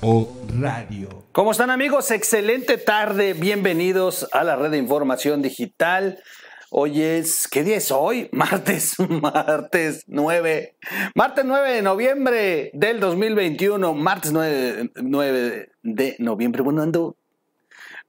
[0.00, 1.24] O radio.
[1.30, 2.10] ¿Cómo están amigos?
[2.10, 3.34] Excelente tarde.
[3.34, 6.18] Bienvenidos a la red de información digital.
[6.70, 8.28] Hoy es, ¿qué día es hoy?
[8.32, 10.76] Martes, martes 9.
[11.14, 13.94] Martes 9 de noviembre del 2021.
[13.94, 16.62] Martes 9, 9 de noviembre.
[16.62, 17.16] Bueno, ando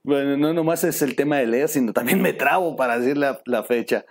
[0.08, 3.64] bueno, no nomás es el tema de leer, sino también me trabo para decir la,
[3.66, 4.06] fecha.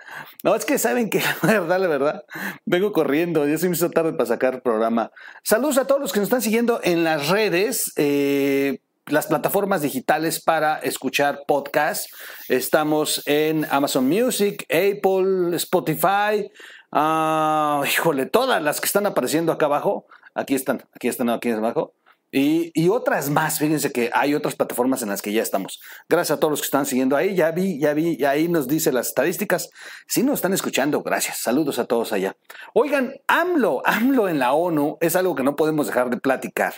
[0.44, 2.24] No, es que saben que la verdad, la verdad,
[2.66, 5.10] vengo corriendo, ya se me hizo tarde para sacar el programa.
[5.42, 7.94] Saludos a todos los que nos están siguiendo en las redes.
[7.96, 12.12] Eh, las plataformas digitales para escuchar podcasts.
[12.50, 16.50] Estamos en Amazon Music, Apple, Spotify,
[16.92, 20.06] uh, híjole, todas las que están apareciendo acá abajo.
[20.34, 21.94] Aquí están, aquí están, aquí abajo.
[22.38, 25.80] Y, otras más, fíjense que hay otras plataformas en las que ya estamos.
[26.06, 28.92] Gracias a todos los que están siguiendo ahí, ya vi, ya vi, ahí nos dice
[28.92, 29.70] las estadísticas.
[30.06, 31.38] Si nos están escuchando, gracias.
[31.38, 32.36] Saludos a todos allá.
[32.74, 36.74] Oigan, AMLO, AMLO en la ONU es algo que no podemos dejar de platicar.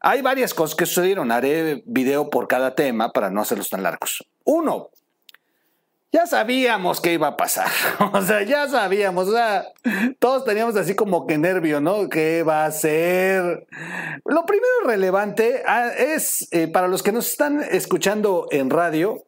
[0.00, 1.32] Hay varias cosas que sucedieron.
[1.32, 4.28] Haré video por cada tema para no hacerlos tan largos.
[4.44, 4.90] Uno,
[6.12, 7.70] ya sabíamos que iba a pasar.
[8.12, 9.28] O sea, ya sabíamos.
[9.28, 9.66] O sea,
[10.18, 12.08] todos teníamos así como que nervio, ¿no?
[12.08, 13.66] ¿Qué va a ser?
[14.24, 19.24] Lo primero relevante ah, es, eh, para los que nos están escuchando en radio,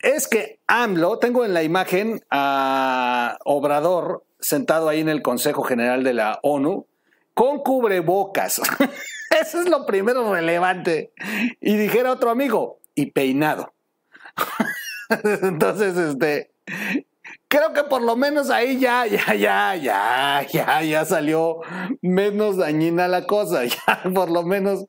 [0.00, 6.04] es que AMLO, tengo en la imagen a Obrador sentado ahí en el Consejo General
[6.04, 6.86] de la ONU
[7.34, 8.60] con cubrebocas.
[9.40, 11.12] Eso es lo primero relevante.
[11.60, 13.72] Y dijera otro amigo, y peinado.
[15.42, 16.50] Entonces, este,
[17.48, 21.60] creo que por lo menos ahí ya, ya, ya, ya, ya, ya salió
[22.02, 23.62] menos dañina la cosa.
[23.66, 24.86] Ya, por lo menos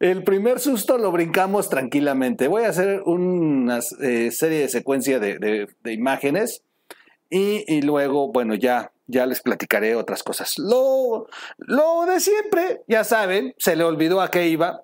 [0.00, 2.48] el primer susto lo brincamos tranquilamente.
[2.48, 6.62] Voy a hacer una eh, serie de secuencia de, imágenes
[7.30, 10.54] y, y, luego, bueno, ya, ya les platicaré otras cosas.
[10.58, 11.26] Lo,
[11.58, 14.82] lo de siempre, ya saben, se le olvidó a qué iba.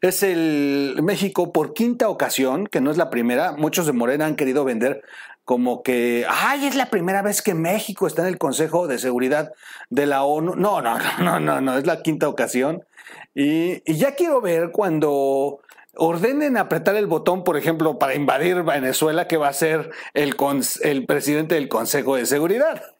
[0.00, 3.52] Es el México por quinta ocasión, que no es la primera.
[3.52, 5.02] Muchos de Morena han querido vender
[5.46, 9.52] como que, ay, es la primera vez que México está en el Consejo de Seguridad
[9.90, 10.56] de la ONU.
[10.56, 12.84] No, no, no, no, no, es la quinta ocasión.
[13.32, 15.60] Y, ya quiero ver cuando
[15.94, 20.34] ordenen apretar el botón, por ejemplo, para invadir Venezuela, que va a ser el,
[20.82, 22.95] el presidente del Consejo de Seguridad.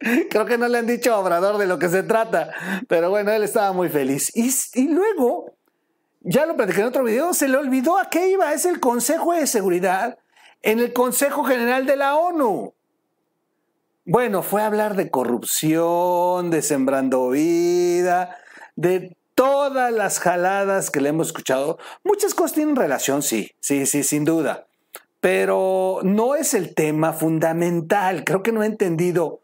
[0.30, 2.50] Creo que no le han dicho a Obrador de lo que se trata,
[2.88, 4.32] pero bueno, él estaba muy feliz.
[4.34, 5.54] Y, luego,
[6.20, 9.32] ya lo platicé en otro video, se le olvidó a qué iba, es el Consejo
[9.34, 10.18] de Seguridad
[10.62, 12.74] en el Consejo General de la ONU.
[14.06, 18.38] Bueno, fue a hablar de corrupción, de sembrando vida,
[18.76, 21.78] de todas las jaladas que le hemos escuchado.
[22.02, 24.66] Muchas cosas tienen relación, sí, sí, sí, sin duda
[25.20, 28.24] pero no es el tema fundamental.
[28.24, 29.40] Creo que no he entendido.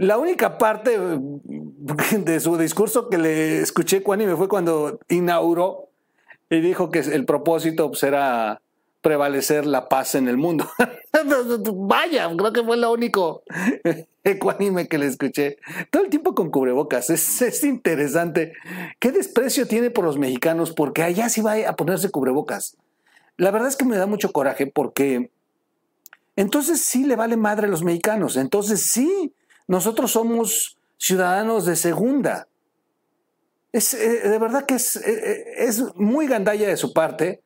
[0.00, 5.88] La única parte de su discurso que le escuché me fue cuando inauguró
[6.48, 8.60] y dijo que el propósito pues, era
[9.02, 10.68] prevalecer la paz en el mundo.
[11.74, 13.42] Vaya, creo que fue lo único
[14.24, 15.58] ecuánime que le escuché.
[15.90, 17.10] Todo el tiempo con cubrebocas.
[17.10, 18.54] Es, es, interesante.
[18.98, 20.72] ¿Qué desprecio tiene por los mexicanos?
[20.72, 22.76] Porque allá sí va a ponerse cubrebocas
[23.40, 25.30] la verdad es que me da mucho coraje porque
[26.36, 29.32] entonces sí le vale madre a los mexicanos, entonces sí,
[29.70, 32.48] nosotros somos ciudadanos de segunda.
[33.70, 37.40] Es, eh, de verdad que es, eh, eh, es, muy gandalla de su parte,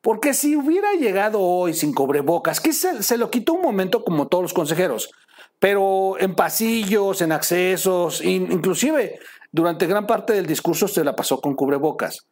[0.00, 4.28] porque si hubiera llegado hoy sin cobrebocas, que se, se lo quitó un momento como
[4.28, 5.10] todos los consejeros,
[5.58, 9.18] pero en pasillos, en accesos, inclusive
[9.50, 12.24] durante gran parte del discurso se la pasó con cubrebocas.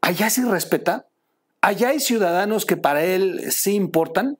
[0.00, 1.06] Allá sí respeta.
[1.60, 4.36] Allá hay ciudadanos que para él sí importan.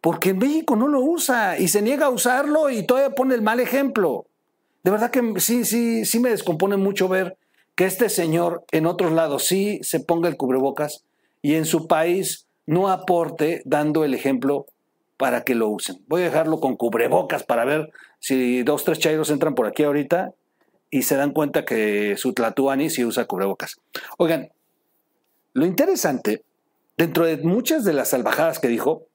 [0.00, 3.42] Porque en México no lo usa y se niega a usarlo y todavía pone el
[3.42, 4.26] mal ejemplo.
[4.82, 7.36] De verdad que sí, sí, sí me descompone mucho ver
[7.74, 11.04] que este señor en otros lados sí se ponga el cubrebocas
[11.42, 14.66] y en su país no aporte dando el ejemplo
[15.16, 16.02] para que lo usen.
[16.06, 20.32] Voy a dejarlo con cubrebocas para ver si dos, tres chairos entran por aquí ahorita
[20.90, 23.76] y se dan cuenta que su Tlatuani sí usa cubrebocas.
[24.18, 24.50] Oigan,
[25.52, 26.42] lo interesante,
[26.96, 29.06] dentro de muchas de las salvajadas que dijo,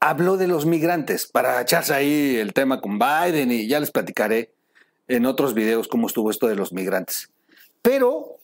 [0.00, 4.52] habló de los migrantes para echarse ahí el tema con Biden y ya les platicaré
[5.08, 7.30] en otros videos cómo estuvo esto de los migrantes.
[7.82, 8.38] Pero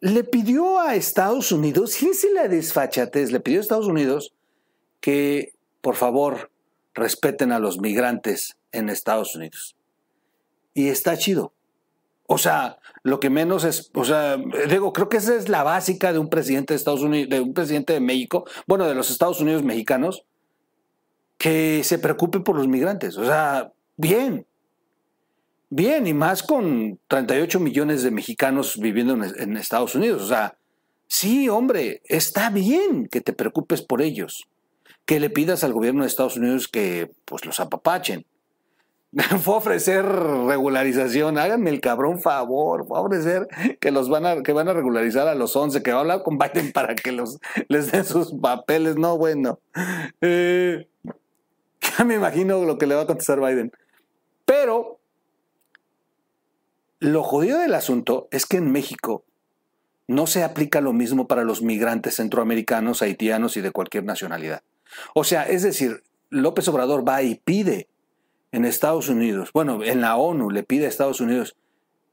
[0.00, 4.34] le pidió a Estados Unidos, fíjense la desfachatez, le pidió a Estados Unidos
[5.00, 6.50] que por favor
[6.94, 9.76] respeten a los migrantes en Estados Unidos
[10.74, 11.52] y está chido.
[12.26, 16.12] O sea, lo que menos es, o sea, digo, creo que esa es la básica
[16.12, 19.40] de un presidente de Estados Unidos, de un presidente de México, bueno, de los Estados
[19.40, 20.24] Unidos mexicanos,
[21.42, 23.18] que se preocupe por los migrantes.
[23.18, 24.46] O sea, bien.
[25.70, 30.22] bien, y más con 38 millones de mexicanos viviendo en, Estados Unidos.
[30.22, 30.56] O sea,
[31.08, 34.46] sí, hombre, está bien que te preocupes por ellos,
[35.04, 38.24] que le pidas al gobierno de Estados Unidos que pues los apapachen.
[39.42, 43.48] fue a ofrecer regularización, háganme el cabrón favor, fue a ofrecer
[43.80, 46.22] que los van a, que van a regularizar a los 11, que va a hablar
[46.22, 49.58] con Biden para que les den sus papeles, no, bueno.
[50.20, 50.86] Eh,
[51.98, 53.72] ya me imagino lo que le va a contestar Biden.
[54.44, 55.00] Pero
[57.00, 59.24] lo jodido del asunto es que en México
[60.06, 64.62] no se aplica lo mismo para los migrantes centroamericanos, haitianos y de cualquier nacionalidad.
[65.14, 67.88] O sea, es decir, López Obrador va y pide
[68.52, 71.56] en Estados Unidos, bueno, en la ONU le pide a Estados Unidos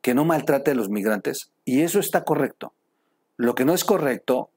[0.01, 2.73] que no maltrate a los migrantes y eso está correcto.
[3.35, 4.49] Lo que no es correcto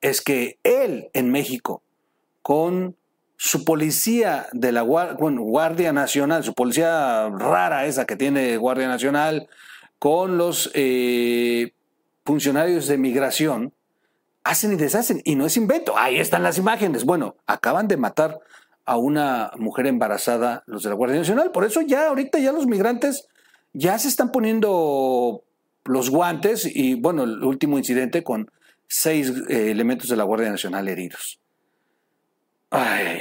[0.00, 1.82] es que él en México,
[2.42, 2.96] con
[3.36, 9.48] su policía de la Guardia Nacional, su policía rara esa que tiene Guardia Nacional,
[9.98, 11.72] con los eh,
[12.24, 13.72] funcionarios de migración,
[14.44, 15.20] hacen y deshacen.
[15.24, 15.96] Y no es invento.
[15.96, 17.04] Ahí están las imágenes.
[17.04, 18.40] Bueno, acaban de matar
[18.86, 21.50] a una mujer embarazada los de la Guardia Nacional.
[21.50, 23.28] Por eso ya ahorita ya los migrantes
[23.72, 25.42] ya se están poniendo
[25.84, 28.50] los guantes y bueno, el último incidente con
[28.86, 31.40] seis eh, elementos de la Guardia Nacional heridos.
[32.76, 33.20] Ay,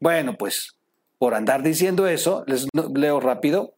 [0.00, 0.76] bueno, pues
[1.18, 3.74] por andar diciendo eso, les leo rápido.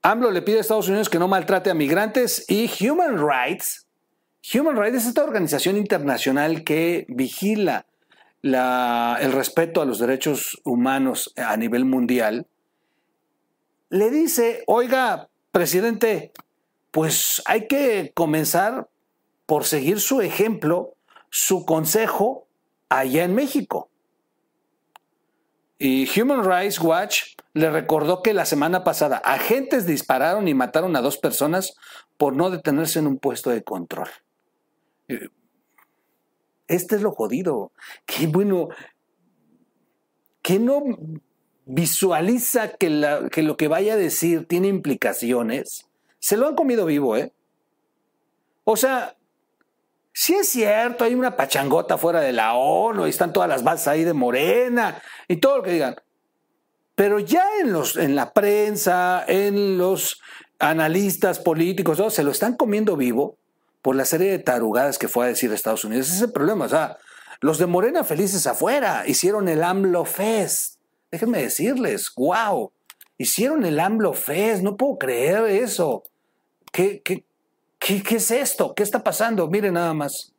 [0.00, 3.86] AMLO le pide a Estados Unidos que no maltrate a migrantes y Human Rights.
[4.54, 7.84] Human Rights es esta organización internacional que vigila
[8.42, 12.46] el respeto a los derechos humanos a nivel mundial,
[13.90, 16.32] le dice, oiga, presidente,
[16.90, 18.88] pues hay que comenzar
[19.44, 20.94] por seguir su ejemplo,
[21.30, 22.43] su consejo
[22.98, 23.90] allá en México.
[25.78, 31.02] Y Human Rights Watch le recordó que la semana pasada agentes dispararon y mataron a
[31.02, 31.74] dos personas
[32.16, 34.08] por no detenerse en un puesto de control.
[35.08, 35.28] Eh,
[36.68, 37.72] este es lo jodido.
[38.06, 38.68] Que bueno,
[40.42, 40.82] que no
[41.66, 45.88] visualiza que, lo que vaya a decir tiene implicaciones.
[46.18, 47.32] Se lo han comido vivo, ¿eh?
[48.64, 49.16] O sea,
[50.16, 53.88] si es cierto, hay una pachangota fuera de la ONU y están todas las bases
[53.88, 55.96] ahí de Morena y todo lo que digan.
[56.94, 60.20] Pero ya en, los, en la prensa, en los
[60.60, 63.38] analistas políticos, se lo están comiendo vivo
[63.82, 66.06] por la serie de tarugadas que fue a decir Estados Unidos.
[66.06, 66.66] Ese es el problema.
[66.66, 66.96] O sea,
[67.40, 70.78] los de Morena felices afuera hicieron el AMLO Fest.
[71.10, 72.70] Déjenme decirles, wow,
[73.18, 74.62] hicieron el AMLO Fest.
[74.62, 76.04] No puedo creer eso.
[76.70, 77.24] ¿Qué, qué,
[77.84, 78.74] qué, es esto?
[78.74, 79.46] ¿Qué está pasando?
[79.48, 80.32] Miren nada más.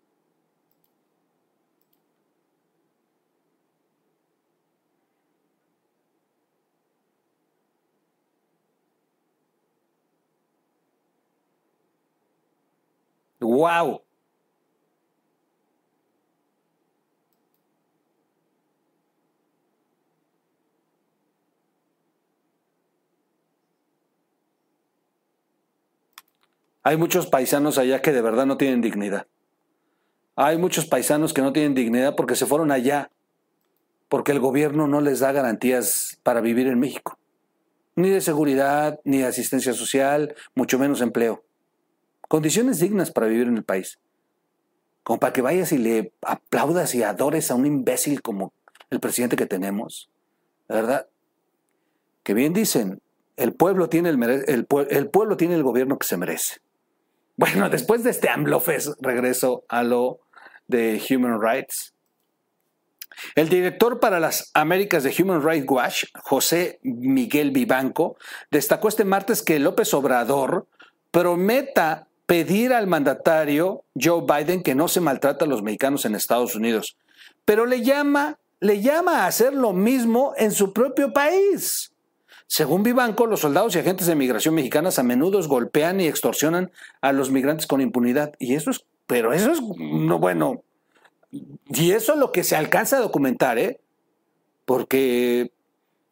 [13.40, 14.05] ¡Wow!
[26.86, 29.28] Hay muchos paisanos allá que de verdad no tienen dignidad.
[30.38, 33.12] Hay muchos paisanos que no tienen dignidad porque se fueron allá,
[34.08, 37.20] porque el gobierno no les da garantías para vivir en México.
[37.98, 41.44] Ni de seguridad, ni de asistencia social, mucho menos empleo
[42.28, 44.00] condiciones dignas para vivir en el país.
[45.04, 48.54] Como para que vayas y le aplaudas y adores a un imbécil como
[48.90, 50.10] el presidente que tenemos.
[50.68, 51.08] ¿Verdad?
[52.24, 53.02] Que bien dicen,
[53.38, 56.60] el pueblo tiene el, el, pueblo tiene el gobierno que se merece.
[57.38, 60.20] Bueno, después de este AMLOFES, regreso a lo
[60.68, 61.94] de Human Rights.
[63.36, 68.18] El director para las Américas de Human Rights Watch, José Miguel Vivanco,
[68.52, 70.68] destacó este martes que López Obrador
[71.12, 76.56] prometa pedir al mandatario Joe Biden que no se maltrata a los mexicanos en Estados
[76.56, 76.98] Unidos,
[77.46, 81.92] pero le llama, le llama a hacer lo mismo en su propio país.
[82.48, 86.72] Según Vivanco, los soldados y agentes de migración mexicanas a menudo golpean y extorsionan
[87.02, 88.34] a los migrantes con impunidad.
[88.40, 90.64] Y eso es, pero eso es, no, bueno,
[91.32, 93.80] y eso es lo que se alcanza a documentar, ¿eh?
[94.66, 95.52] Porque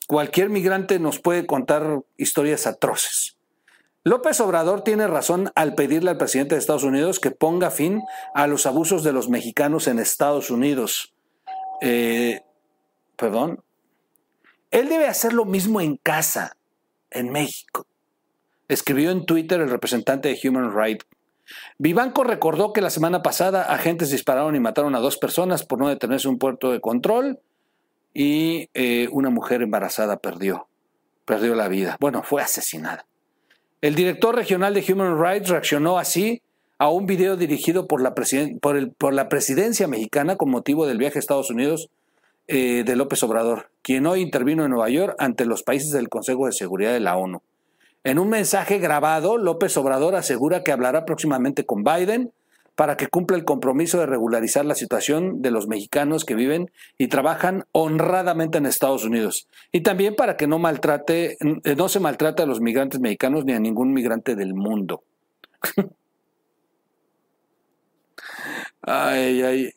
[0.08, 3.38] cualquier migrante nos puede contar historias atroces.
[4.04, 8.02] López Obrador tiene razón al pedirle al presidente de Estados Unidos que ponga fin
[8.34, 11.14] a los abusos de los mexicanos en Estados Unidos.
[11.82, 12.42] Eh,
[13.16, 13.64] perdón.
[14.74, 16.58] Él debe hacer lo mismo en casa,
[17.12, 17.86] en México.
[18.68, 21.06] Escribió en Twitter el representante de Human Rights.
[21.78, 25.88] Vivanco recordó que la semana pasada agentes dispararon y mataron a dos personas por no
[25.88, 27.40] detenerse un puerto de control
[28.14, 30.68] y eh, una mujer embarazada perdió
[31.26, 31.98] perdió la vida.
[32.00, 33.06] Bueno, fue asesinada.
[33.82, 36.42] El director regional de Human Rights reaccionó así
[36.78, 41.22] a un video dirigido por la, por, la presidencia mexicana con motivo del viaje a
[41.22, 41.90] Estados Unidos
[42.48, 46.46] eh, de López Obrador, quien hoy intervino en Nueva York ante los países del Consejo
[46.46, 47.42] de Seguridad de la ONU.
[48.04, 52.34] En un mensaje grabado, López Obrador asegura que hablará próximamente con Biden
[52.76, 57.08] para que cumpla el compromiso de regularizar la situación de los mexicanos que viven y
[57.08, 59.48] trabajan honradamente en Estados Unidos.
[59.72, 63.54] Y también para que no, maltrate, eh, no se maltrate a los migrantes mexicanos ni
[63.54, 65.04] a ningún migrante del mundo.
[68.82, 69.70] ay, ay.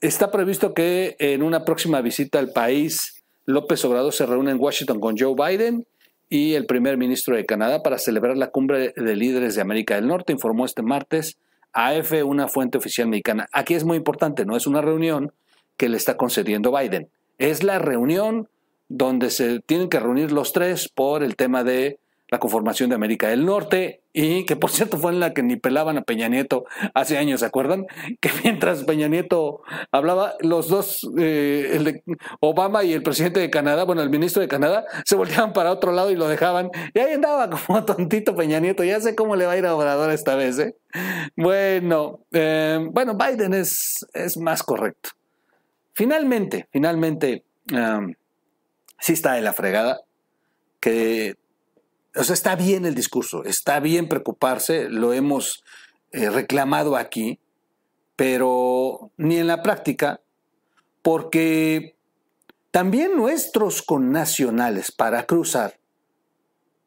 [0.00, 5.00] Está previsto que en una próxima visita al país, López Obrador se reúne en Washington
[5.00, 5.88] con Joe Biden
[6.28, 10.06] y el primer ministro de Canadá para celebrar la cumbre de líderes de América del
[10.06, 11.38] Norte, informó este martes
[11.72, 13.48] AF, una fuente oficial mexicana.
[13.52, 15.32] Aquí es muy importante, no es una reunión
[15.76, 18.48] que le está concediendo Biden, es la reunión
[18.88, 21.98] donde se tienen que reunir los tres por el tema de
[22.30, 25.54] la conformación de América del Norte y que por cierto fue en la que ni
[25.54, 27.86] pelaban a Peña Nieto hace años, ¿se acuerdan?
[28.20, 32.02] Que mientras Peña Nieto hablaba, los dos, eh, el de
[32.40, 35.92] Obama y el presidente de Canadá, bueno, el ministro de Canadá, se volteaban para otro
[35.92, 36.68] lado y lo dejaban.
[36.94, 39.76] Y ahí andaba como tontito Peña Nieto, ya sé cómo le va a ir a
[39.76, 40.74] Obrador esta vez, ¿eh?
[41.36, 45.10] Bueno, eh, bueno, Biden es, es más correcto.
[45.92, 47.44] Finalmente, finalmente,
[48.98, 50.00] sí está en la fregada
[50.80, 51.36] que
[52.18, 55.62] o sea, está bien el discurso, está bien preocuparse, lo hemos
[56.10, 57.38] eh, reclamado aquí,
[58.16, 60.20] pero ni en la práctica,
[61.02, 61.96] porque
[62.72, 65.78] también nuestros connacionales para cruzar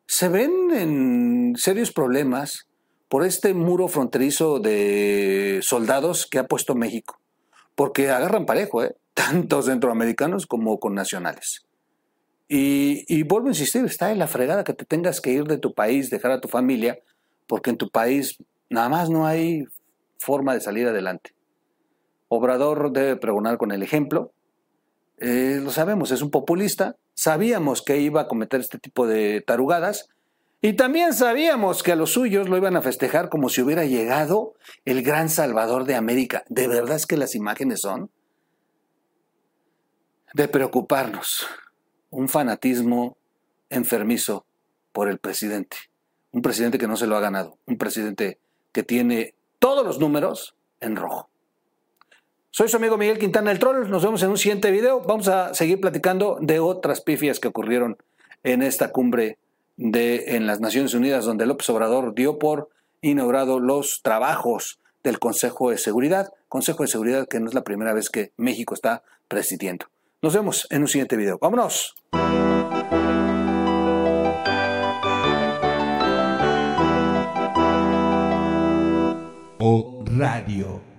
[0.06, 2.68] se ven en serios problemas
[3.08, 7.20] por este muro fronterizo de soldados que ha puesto México,
[7.76, 8.96] porque agarran parejo, ¿eh?
[9.14, 11.66] tanto centroamericanos como connacionales.
[12.54, 15.74] Y, vuelvo a insistir, está en la fregada que te tengas que ir de tu
[15.74, 17.00] país, dejar a tu familia,
[17.48, 19.64] porque en tu país nada más no hay
[20.20, 21.34] forma de salir adelante.
[22.28, 24.34] Obrador debe pregonar con el ejemplo.
[25.20, 26.98] Eh, lo sabemos, es un populista.
[27.14, 30.10] Sabíamos que iba a cometer este tipo de tarugadas.
[30.62, 34.56] Y también sabíamos que a los suyos lo iban a festejar como si hubiera llegado
[34.84, 36.44] el gran salvador de América.
[36.50, 38.12] ¿De verdad es que las imágenes son?
[40.34, 41.48] De preocuparnos
[42.12, 43.18] un fanatismo
[43.70, 44.46] enfermizo
[44.92, 45.78] por el presidente.
[46.32, 47.58] Un presidente que no se lo ha ganado.
[47.66, 48.38] Un presidente
[48.72, 51.30] que tiene todos los números en rojo.
[52.52, 53.90] Soy su amigo Miguel Quintana el Troll.
[53.90, 55.02] Nos vemos en un siguiente video.
[55.02, 57.98] Vamos a seguir platicando de otras pifias que ocurrieron
[58.44, 59.38] en esta cumbre
[59.78, 62.70] de, en las Naciones Unidas, donde López Obrador dio por
[63.02, 66.34] inaugurado los trabajos del Consejo de Seguridad.
[66.50, 69.88] Consejo de Seguridad que no es la primera vez que México está presidiendo.
[70.24, 71.40] Nos vemos en un siguiente video.
[71.42, 71.96] ¡Vámonos!
[79.58, 80.91] O Radio.